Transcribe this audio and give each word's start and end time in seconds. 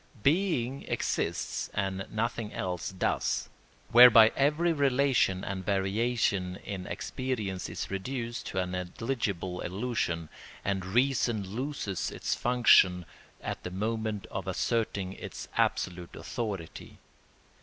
Being 0.23 0.81
exists, 0.87 1.69
and 1.75 2.07
nothing 2.09 2.51
else 2.55 2.91
does; 2.91 3.49
whereby 3.91 4.31
every 4.35 4.73
relation 4.73 5.43
and 5.43 5.63
variation 5.63 6.55
in 6.63 6.87
experience 6.87 7.69
is 7.69 7.91
reduced 7.91 8.47
to 8.47 8.57
a 8.57 8.65
negligible 8.65 9.59
illusion, 9.61 10.29
and 10.65 10.83
reason 10.83 11.47
loses 11.47 12.09
its 12.09 12.33
function 12.33 13.05
at 13.43 13.61
the 13.61 13.69
moment 13.69 14.25
of 14.31 14.47
asserting 14.47 15.13
its 15.13 15.47
absolute 15.55 16.15
authority. 16.15 16.97